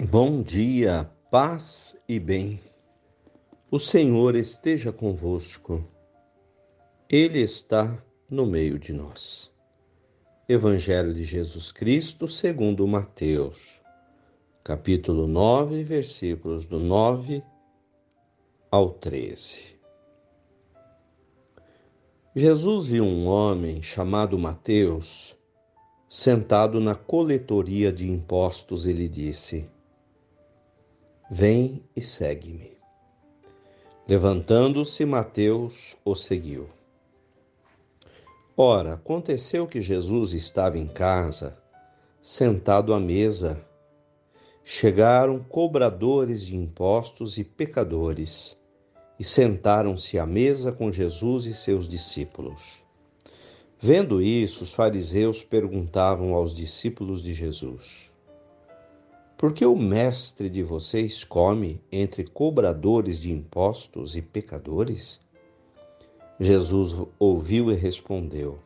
[0.00, 2.60] Bom dia, paz e bem.
[3.68, 5.84] O Senhor esteja convosco.
[7.10, 8.00] Ele está
[8.30, 9.52] no meio de nós.
[10.48, 13.80] Evangelho de Jesus Cristo, segundo Mateus,
[14.62, 17.42] capítulo 9, versículos do 9
[18.70, 19.80] ao 13.
[22.36, 25.36] Jesus viu um homem chamado Mateus
[26.08, 29.68] sentado na coletoria de impostos e lhe disse:
[31.30, 32.78] Vem e segue-me.
[34.08, 36.70] Levantando-se, Mateus o seguiu.
[38.56, 41.58] Ora, aconteceu que Jesus estava em casa,
[42.22, 43.62] sentado à mesa.
[44.64, 48.56] Chegaram cobradores de impostos e pecadores
[49.18, 52.82] e sentaram-se à mesa com Jesus e seus discípulos.
[53.78, 58.07] Vendo isso, os fariseus perguntavam aos discípulos de Jesus:
[59.38, 65.20] porque o mestre de vocês come entre cobradores de impostos e pecadores?
[66.40, 68.58] Jesus ouviu e respondeu: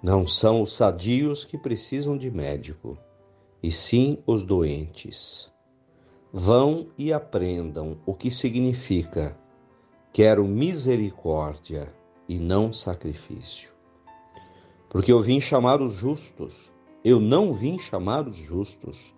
[0.00, 2.96] Não são os sadios que precisam de médico,
[3.60, 5.50] e sim os doentes.
[6.32, 9.36] Vão e aprendam o que significa:
[10.12, 11.92] quero misericórdia
[12.28, 13.72] e não sacrifício.
[14.88, 16.70] Porque eu vim chamar os justos,
[17.04, 19.17] eu não vim chamar os justos,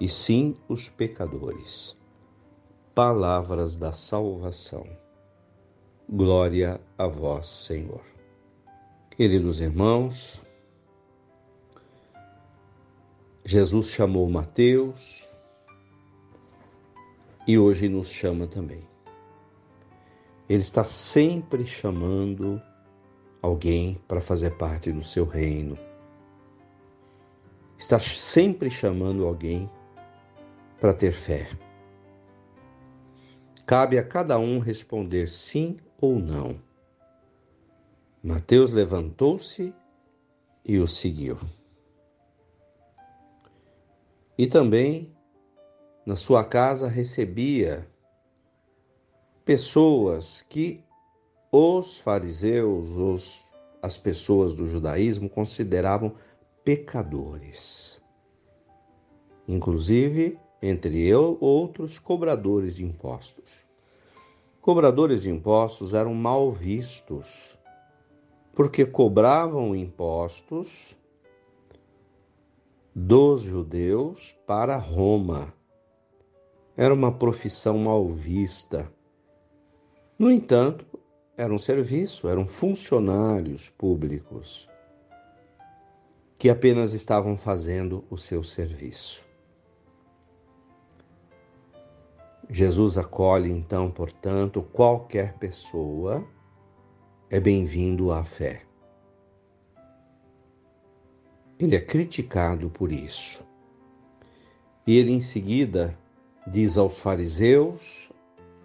[0.00, 1.96] e sim os pecadores.
[2.94, 4.84] Palavras da salvação.
[6.08, 8.02] Glória a vós, Senhor.
[9.10, 10.40] Queridos irmãos,
[13.44, 15.28] Jesus chamou Mateus
[17.46, 18.86] e hoje nos chama também.
[20.48, 22.60] Ele está sempre chamando
[23.40, 25.78] alguém para fazer parte do seu reino.
[27.78, 29.70] Está sempre chamando alguém
[30.80, 31.48] para ter fé.
[33.66, 36.60] Cabe a cada um responder sim ou não.
[38.22, 39.74] Mateus levantou-se
[40.64, 41.38] e o seguiu.
[44.36, 45.14] E também
[46.04, 47.88] na sua casa recebia
[49.44, 50.82] pessoas que
[51.50, 56.14] os fariseus, os, as pessoas do judaísmo consideravam
[56.64, 58.02] pecadores.
[59.46, 63.66] Inclusive entre eu outros cobradores de impostos.
[64.62, 67.58] Cobradores de impostos eram mal vistos,
[68.54, 70.96] porque cobravam impostos
[72.94, 75.52] dos judeus para Roma.
[76.74, 78.90] Era uma profissão mal vista.
[80.18, 80.86] No entanto,
[81.36, 84.66] era um serviço, eram funcionários públicos
[86.38, 89.23] que apenas estavam fazendo o seu serviço.
[92.50, 96.26] Jesus acolhe então, portanto, qualquer pessoa
[97.30, 98.62] é bem-vindo à fé.
[101.58, 103.42] Ele é criticado por isso.
[104.86, 105.98] E ele em seguida
[106.46, 108.10] diz aos fariseus,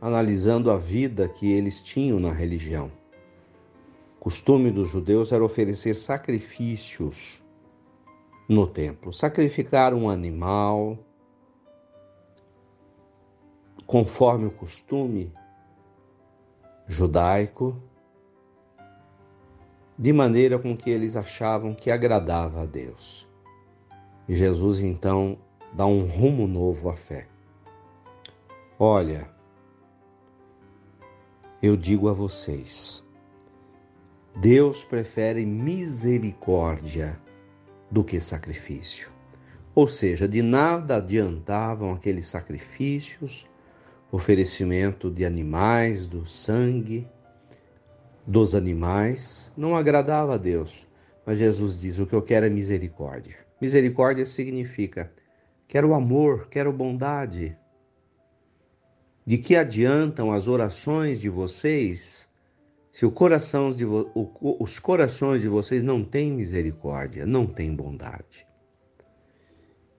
[0.00, 2.90] analisando a vida que eles tinham na religião.
[4.18, 7.42] O costume dos judeus era oferecer sacrifícios
[8.48, 10.98] no templo, sacrificar um animal,
[13.86, 15.32] conforme o costume
[16.86, 17.80] judaico,
[19.98, 23.26] de maneira com que eles achavam que agradava a Deus.
[24.28, 25.38] E Jesus então
[25.72, 27.26] dá um rumo novo à fé.
[28.78, 29.30] Olha,
[31.62, 33.02] eu digo a vocês,
[34.36, 37.18] Deus prefere misericórdia
[37.90, 39.10] do que sacrifício.
[39.74, 43.46] Ou seja, de nada adiantavam aqueles sacrifícios,
[44.10, 47.06] oferecimento de animais, do sangue
[48.26, 50.86] dos animais, não agradava a Deus.
[51.24, 53.36] Mas Jesus diz: o que eu quero é misericórdia.
[53.60, 55.12] Misericórdia significa
[55.68, 57.56] quero amor, quero bondade.
[59.24, 62.28] De que adiantam as orações de vocês
[62.96, 64.10] se o coração de vo...
[64.40, 68.46] os corações de vocês não têm misericórdia, não têm bondade?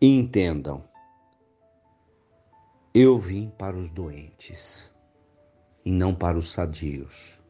[0.00, 0.84] E entendam,
[2.96, 4.88] eu vim para os doentes
[5.84, 7.40] e não para os sadios.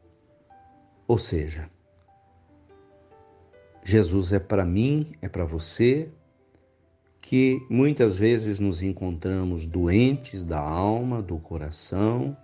[1.07, 1.71] Ou seja,
[3.85, 6.11] Jesus é para mim, é para você,
[7.21, 12.35] que muitas vezes nos encontramos doentes da alma, do coração.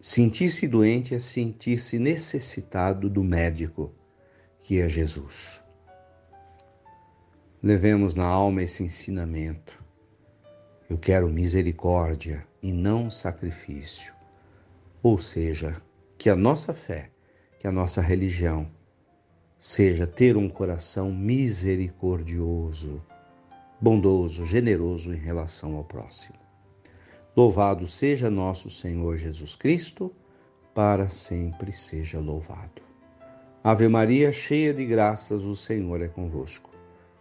[0.00, 3.92] Sentir-se doente é sentir-se necessitado do médico,
[4.60, 5.60] que é Jesus.
[7.60, 9.83] Levemos na alma esse ensinamento.
[10.88, 14.12] Eu quero misericórdia e não sacrifício.
[15.02, 15.80] Ou seja,
[16.18, 17.10] que a nossa fé,
[17.58, 18.70] que a nossa religião
[19.58, 23.02] seja ter um coração misericordioso,
[23.80, 26.38] bondoso, generoso em relação ao próximo.
[27.34, 30.14] Louvado seja nosso Senhor Jesus Cristo,
[30.74, 32.82] para sempre seja louvado.
[33.62, 36.70] Ave Maria, cheia de graças, o Senhor é convosco.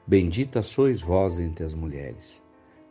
[0.06, 2.44] Bendita sois vós entre as mulheres.